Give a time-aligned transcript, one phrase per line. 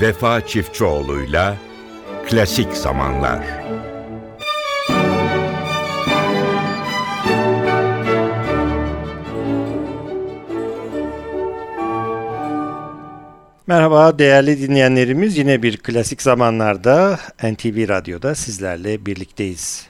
[0.00, 1.56] Vefa Çiftçioğlu'yla
[2.28, 3.44] Klasik Zamanlar.
[13.66, 15.38] Merhaba değerli dinleyenlerimiz.
[15.38, 19.86] Yine bir klasik zamanlarda NTV Radyo'da sizlerle birlikteyiz.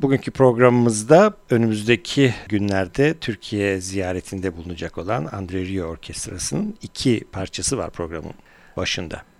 [0.00, 8.34] Bugünkü programımızda önümüzdeki günlerde Türkiye ziyaretinde bulunacak olan Andre Rio Orkestrası'nın iki parçası var programın
[8.76, 9.31] başında.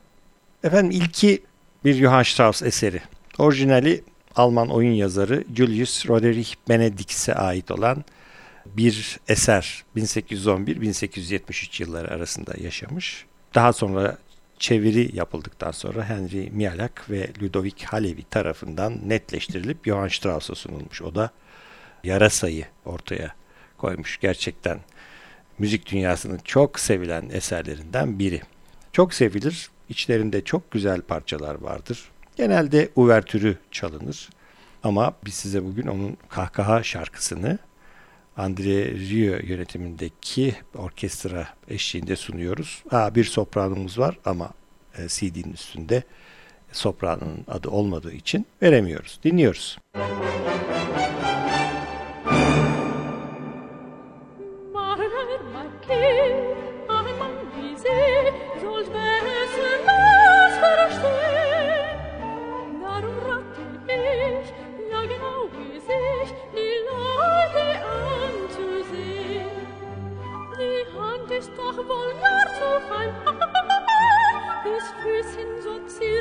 [0.64, 1.42] Efendim ilki
[1.84, 3.02] bir Johann Strauss eseri.
[3.38, 4.04] Orijinali
[4.36, 8.04] Alman oyun yazarı Julius Roderich Benedikts'e ait olan
[8.66, 13.26] bir eser 1811-1873 yılları arasında yaşamış.
[13.54, 14.18] Daha sonra
[14.58, 21.02] çeviri yapıldıktan sonra Henry Mialak ve Ludovic Halevi tarafından netleştirilip Johann Strauss'a sunulmuş.
[21.02, 21.30] O da
[22.04, 23.34] yarasayı ortaya
[23.78, 24.18] koymuş.
[24.20, 24.80] Gerçekten
[25.58, 28.42] müzik dünyasının çok sevilen eserlerinden biri.
[28.92, 29.71] Çok sevilir.
[29.92, 32.10] İçlerinde çok güzel parçalar vardır.
[32.36, 34.28] Genelde uvertürü çalınır.
[34.82, 37.58] Ama biz size bugün onun kahkaha şarkısını
[38.36, 42.82] Andre Rieu yönetimindeki orkestra eşliğinde sunuyoruz.
[42.90, 44.50] Ha, bir sopranımız var ama
[44.98, 46.02] e, CD'nin üstünde
[46.72, 49.20] sopranın adı olmadığı için veremiyoruz.
[49.24, 49.78] Dinliyoruz.
[49.94, 50.51] Müzik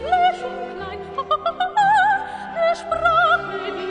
[0.04, 1.00] Lächeln klein,
[2.56, 3.91] er sprach mit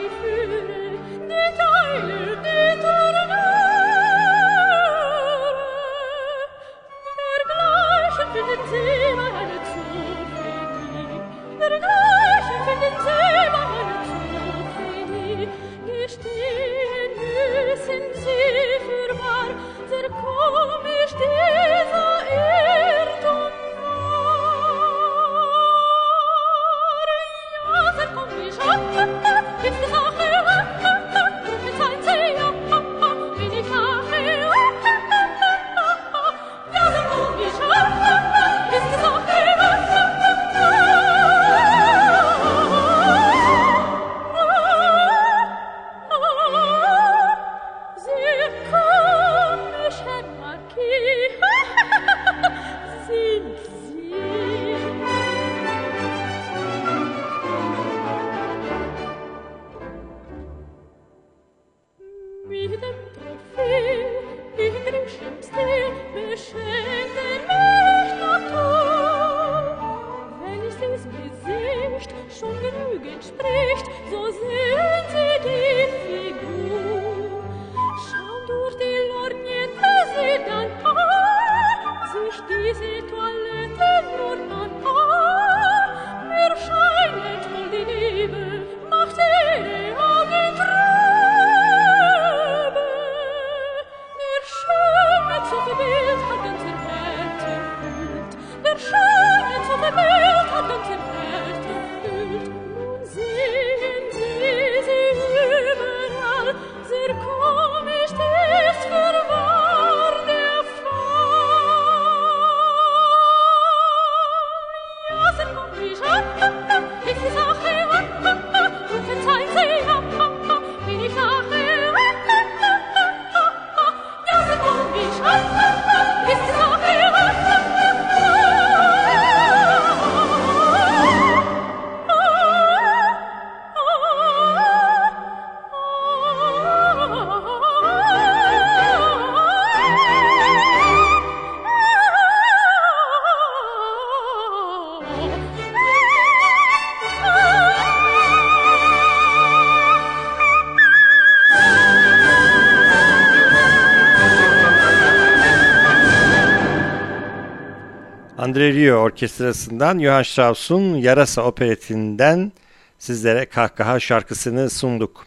[158.50, 162.52] Andre Rio Orkestrası'ndan Johann Strauss'un Yarasa operetinden
[162.99, 165.26] sizlere kahkaha şarkısını sunduk.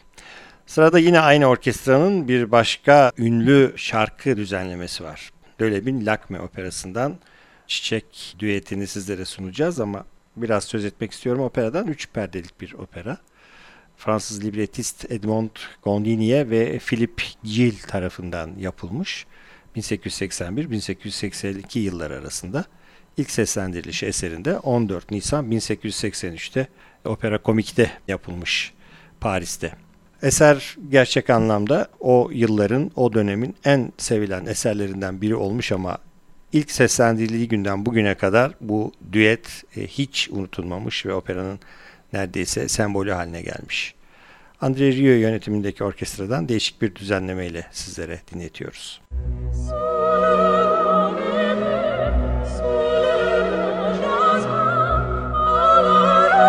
[0.66, 5.32] Sırada yine aynı orkestranın bir başka ünlü şarkı düzenlemesi var.
[5.60, 7.18] Döleb'in Lakme operasından
[7.66, 10.04] Çiçek düetini sizlere sunacağız ama
[10.36, 11.86] biraz söz etmek istiyorum operadan.
[11.86, 13.18] Üç perdelik bir opera.
[13.96, 15.50] Fransız libretist Edmond
[15.82, 19.26] Gondinier ve Philippe Gilles tarafından yapılmış.
[19.76, 22.64] 1881-1882 yılları arasında
[23.16, 26.68] ilk seslendirilişi eserinde 14 Nisan 1883'te
[27.04, 28.72] Opera Komik'te yapılmış
[29.20, 29.72] Paris'te.
[30.22, 35.98] Eser gerçek anlamda o yılların, o dönemin en sevilen eserlerinden biri olmuş ama
[36.52, 41.60] ilk seslendirildiği günden bugüne kadar bu düet e, hiç unutulmamış ve operanın
[42.12, 43.94] neredeyse sembolü haline gelmiş.
[44.60, 49.00] Andre Rio yönetimindeki orkestradan değişik bir düzenlemeyle sizlere dinletiyoruz.
[49.10, 50.53] Müzik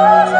[0.07, 0.34] Oh.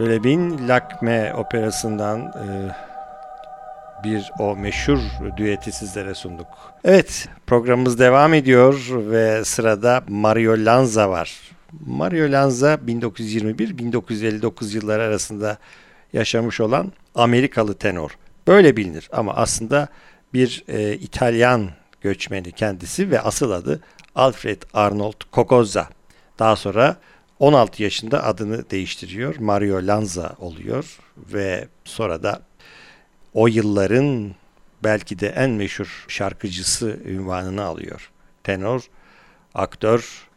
[0.00, 2.46] Lölebin Lakme operasından e,
[4.04, 4.98] bir o meşhur
[5.36, 6.46] düeti sizlere sunduk.
[6.84, 11.40] Evet programımız devam ediyor ve sırada Mario Lanza var.
[11.86, 15.58] Mario Lanza 1921-1959 yılları arasında
[16.12, 18.10] yaşamış olan Amerikalı tenor.
[18.46, 19.88] Böyle bilinir ama aslında
[20.34, 21.70] bir e, İtalyan
[22.00, 23.80] göçmeni kendisi ve asıl adı
[24.14, 25.88] Alfred Arnold Cocozza.
[26.38, 26.96] Daha sonra
[27.40, 29.36] 16 yaşında adını değiştiriyor.
[29.36, 30.98] Mario Lanza oluyor
[31.32, 32.42] ve sonra da
[33.34, 34.34] o yılların
[34.84, 38.10] belki de en meşhur şarkıcısı ünvanını alıyor.
[38.44, 38.82] Tenor,
[39.54, 40.28] aktör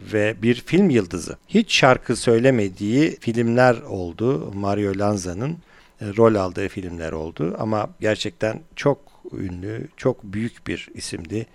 [0.00, 1.36] ve bir film yıldızı.
[1.48, 5.58] Hiç şarkı söylemediği filmler oldu Mario Lanza'nın
[6.00, 8.98] e, rol aldığı filmler oldu ama gerçekten çok
[9.32, 11.46] ünlü, çok büyük bir isimdi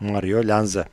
[0.00, 0.88] Mario Lanza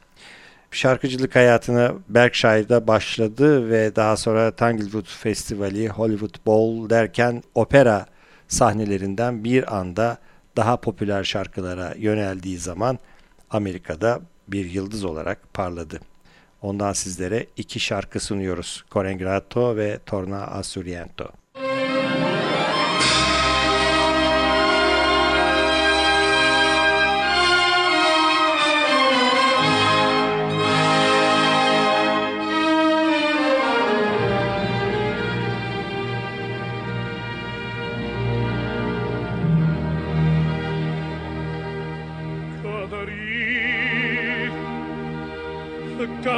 [0.75, 8.05] şarkıcılık hayatına Berkshire'da başladı ve daha sonra Tanglewood Festivali, Hollywood Bowl derken opera
[8.47, 10.17] sahnelerinden bir anda
[10.55, 12.99] daha popüler şarkılara yöneldiği zaman
[13.49, 15.99] Amerika'da bir yıldız olarak parladı.
[16.61, 18.85] Ondan sizlere iki şarkı sunuyoruz.
[18.91, 21.42] Corengrato ve Torna Assuriento.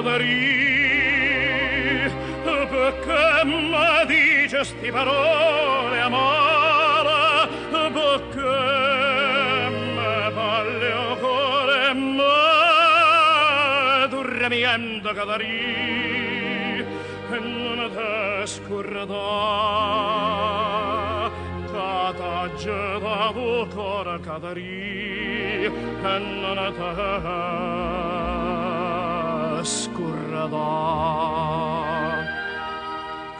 [0.05, 1.41] poveri,
[2.43, 6.43] perché mi dicesti parole amore?
[7.95, 12.35] perché mi palle o cuore, ma
[14.07, 16.85] dormiendo cadari,
[17.31, 19.05] e non te scordà,
[21.71, 25.69] t'attaggio da tuo cuore cadari, e
[25.99, 27.44] non te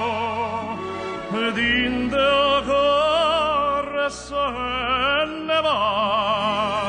[1.31, 4.47] ed in de corre se
[5.45, 6.86] ne va.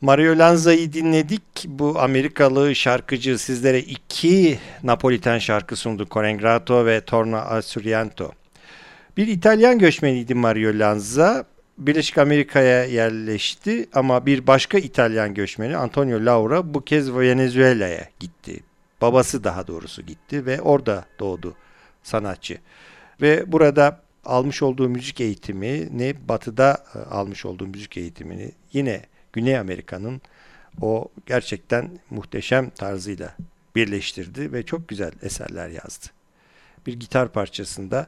[0.00, 1.66] Mario Lanza'yı dinledik.
[1.66, 6.06] Bu Amerikalı şarkıcı sizlere iki Napoliten şarkı sundu.
[6.10, 8.32] Corengrato ve Torna al Surianto.
[9.16, 11.44] Bir İtalyan göçmeniydi Mario Lanza.
[11.78, 18.60] Birleşik Amerika'ya yerleşti ama bir başka İtalyan göçmeni Antonio Laura bu kez Venezuela'ya gitti.
[19.00, 21.54] Babası daha doğrusu gitti ve orada doğdu
[22.02, 22.58] sanatçı.
[23.22, 30.20] Ve burada almış olduğu müzik eğitimini, batıda e, almış olduğu müzik eğitimini yine Güney Amerika'nın
[30.80, 33.34] o gerçekten muhteşem tarzıyla
[33.76, 36.06] birleştirdi ve çok güzel eserler yazdı.
[36.86, 38.06] Bir gitar parçasında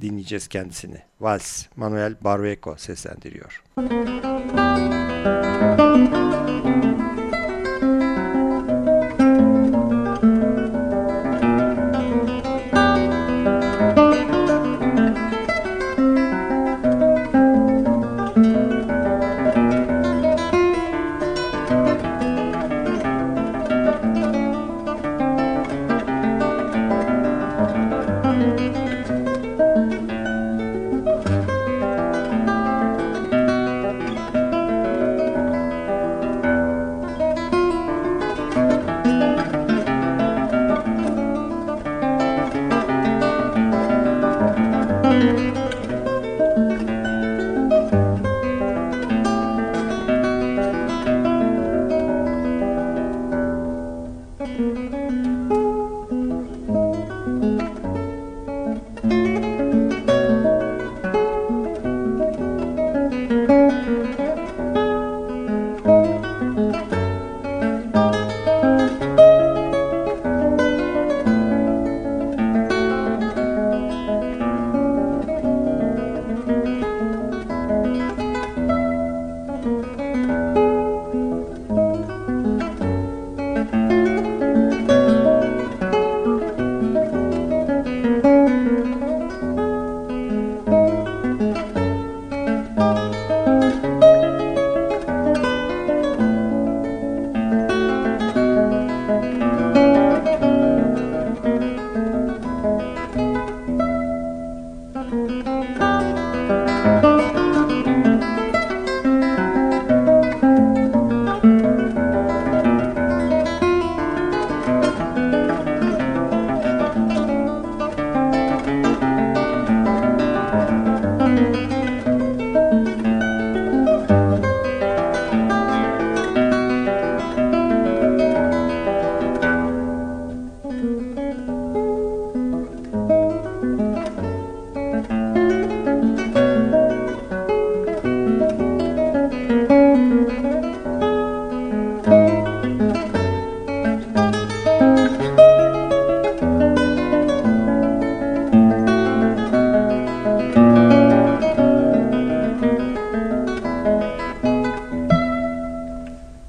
[0.00, 1.02] dinleyeceğiz kendisini.
[1.20, 3.62] Vals, Manuel Barrueco seslendiriyor.
[3.76, 6.45] Müzik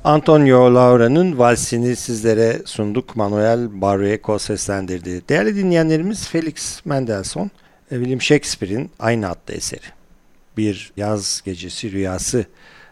[0.07, 3.15] Antonio Laura'nın valsini sizlere sunduk.
[3.15, 5.21] Manuel Barrueco seslendirdi.
[5.29, 7.49] Değerli dinleyenlerimiz Felix Mendelssohn,
[7.89, 9.85] William Shakespeare'in aynı adlı eseri.
[10.57, 12.45] Bir Yaz Gecesi Rüyası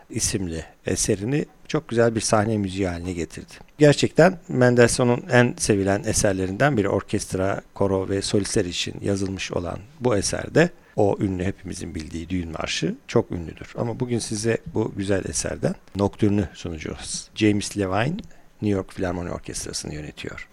[0.10, 3.54] isimli eserini çok güzel bir sahne müziği haline getirdi.
[3.78, 10.70] Gerçekten Mendelssohn'un en sevilen eserlerinden biri orkestra, koro ve solistler için yazılmış olan bu eserde
[10.96, 13.74] o ünlü hepimizin bildiği düğün marşı çok ünlüdür.
[13.78, 17.30] Ama bugün size bu güzel eserden Nocturne'ü sunacağız.
[17.36, 18.18] James Levine
[18.62, 20.48] New York Philharmonic Orkestrası'nı yönetiyor.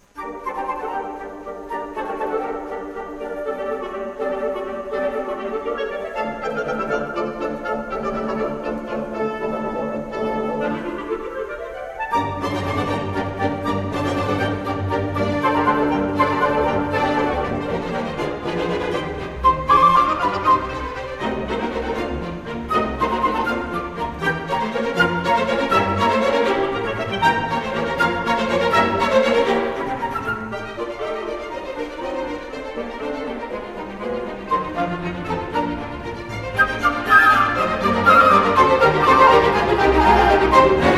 [34.92, 35.26] Thank
[40.87, 40.91] you.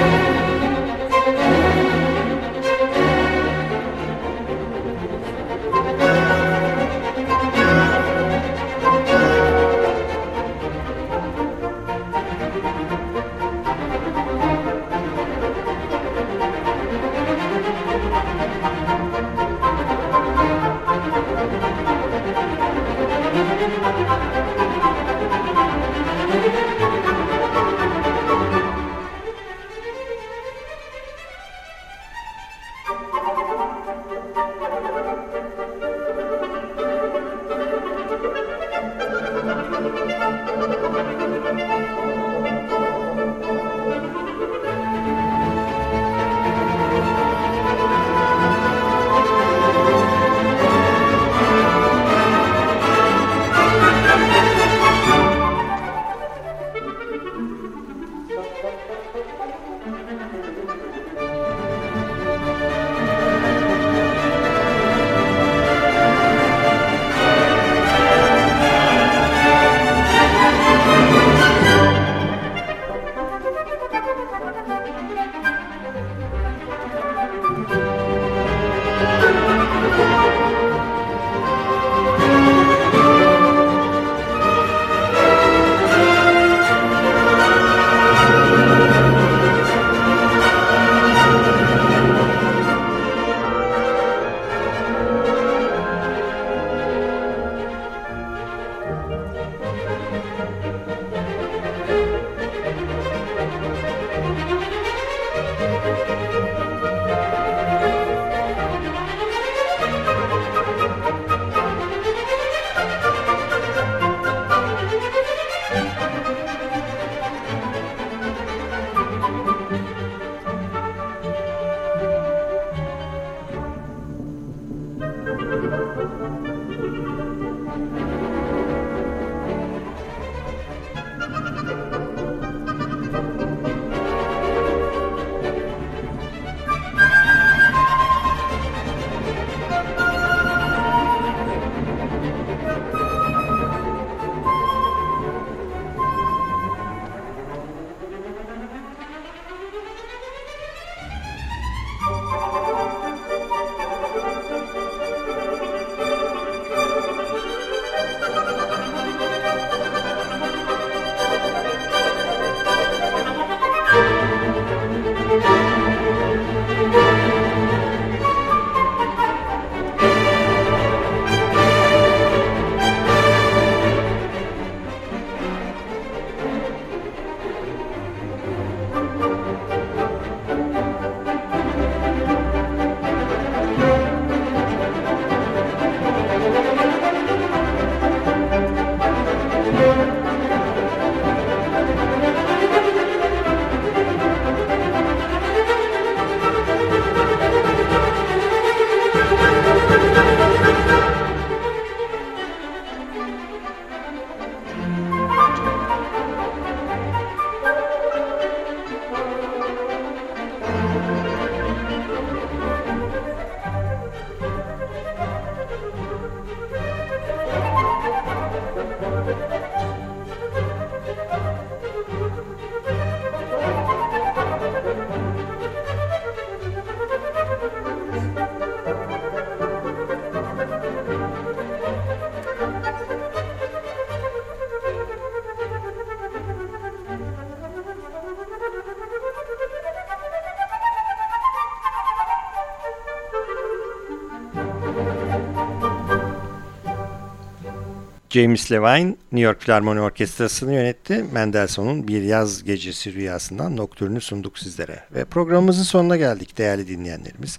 [248.34, 251.24] James Levine New York Filarmoni Orkestrası'nı yönetti.
[251.32, 255.02] Mendelssohn'un Bir Yaz Gecesi Rüyası'ndan Noktürn'ü sunduk sizlere.
[255.14, 257.58] Ve programımızın sonuna geldik değerli dinleyenlerimiz.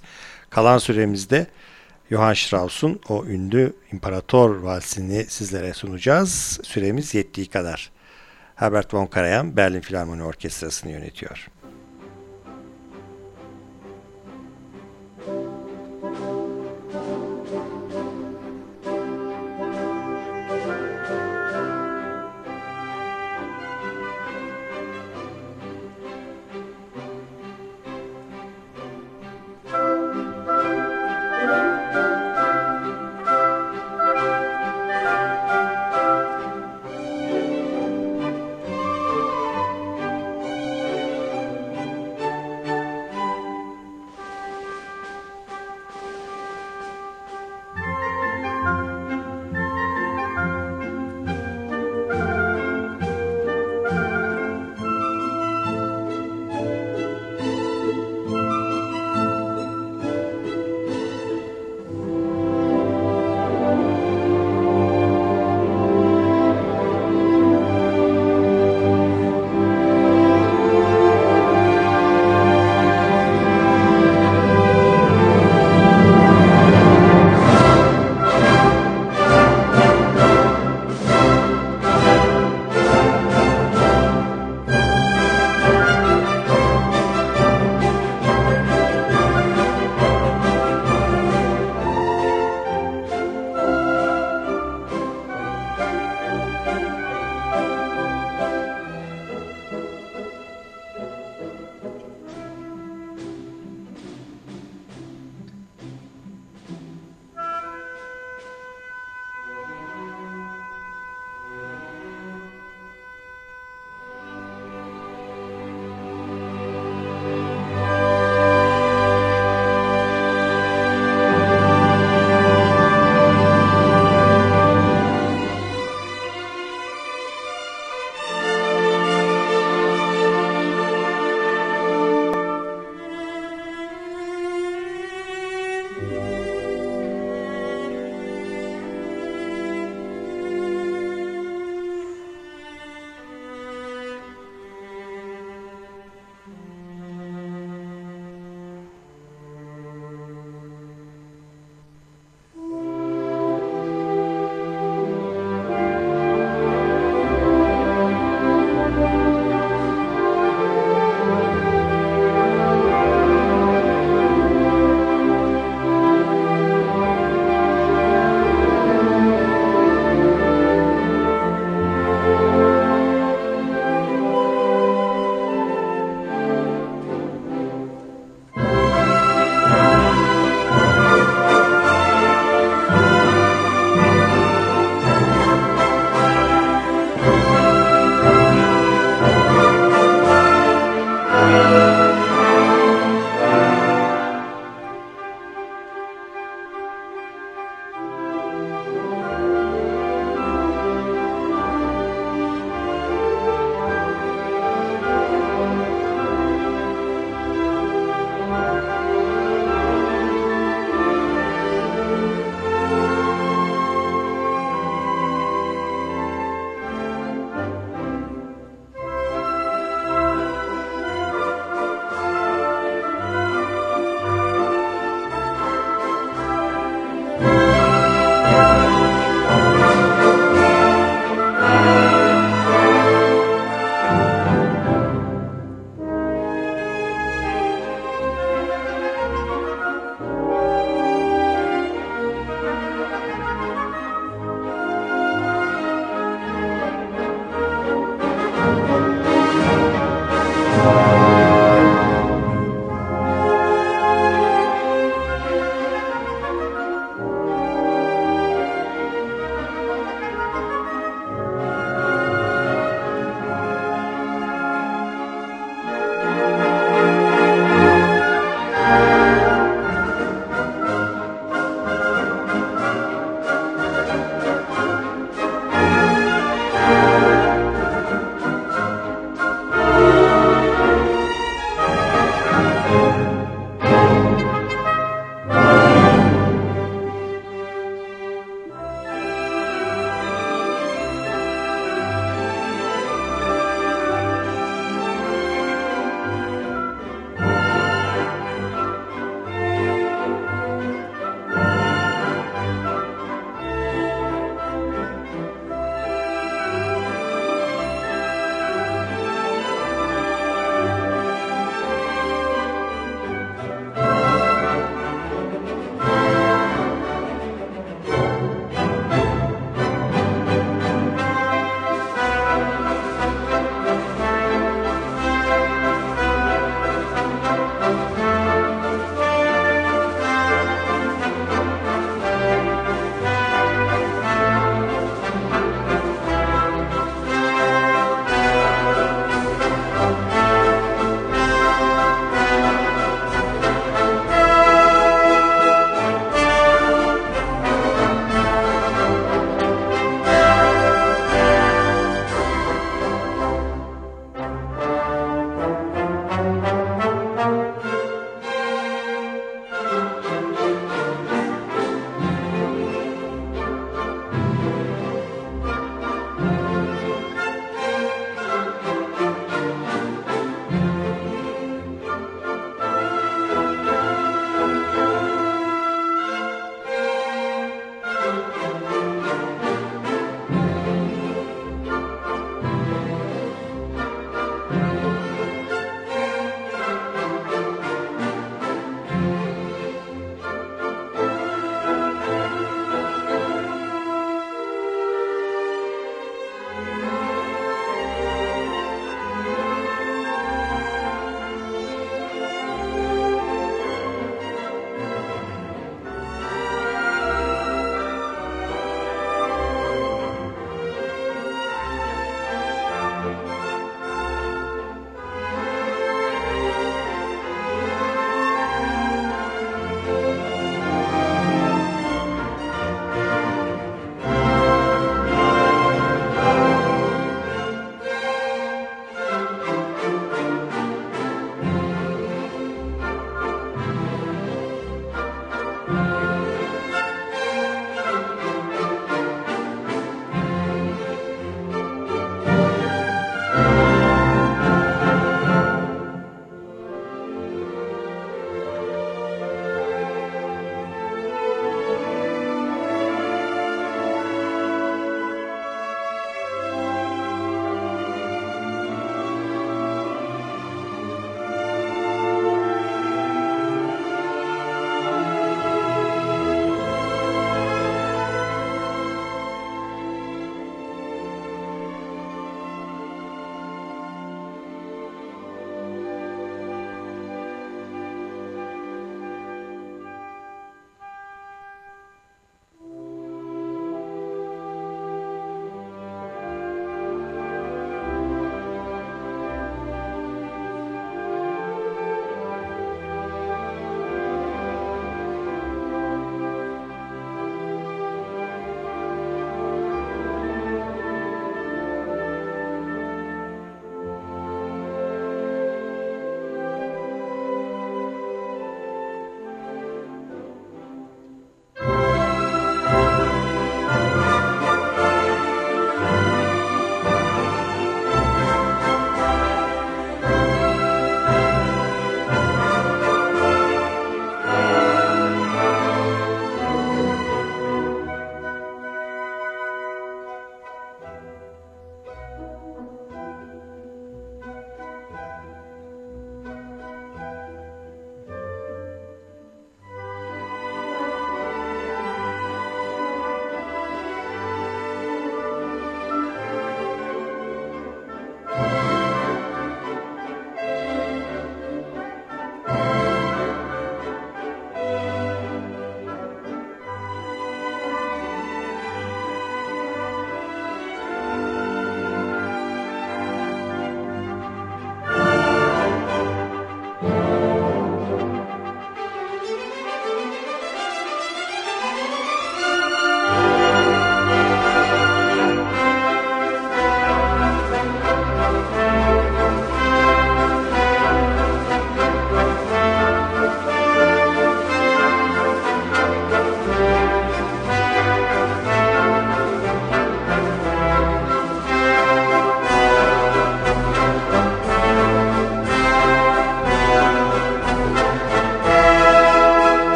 [0.50, 1.48] Kalan süremizde
[2.10, 6.60] Johann Strauss'un o ünlü İmparator Valsini sizlere sunacağız.
[6.64, 7.92] Süremiz yettiği kadar.
[8.56, 11.48] Herbert von Karajan Berlin Filarmoni Orkestrası'nı yönetiyor.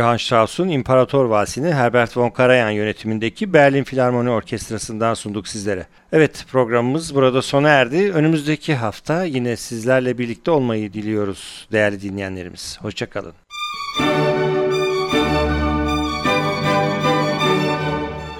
[0.00, 5.86] Johann Strauss'un İmparator Valsi'ni Herbert von Karajan yönetimindeki Berlin Filarmoni Orkestrası'ndan sunduk sizlere.
[6.12, 8.12] Evet programımız burada sona erdi.
[8.12, 12.78] Önümüzdeki hafta yine sizlerle birlikte olmayı diliyoruz değerli dinleyenlerimiz.
[12.80, 13.32] Hoşçakalın.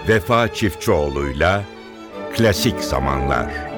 [0.08, 1.64] Vefa Çiftçioğlu'yla
[2.36, 3.69] Klasik Zamanlar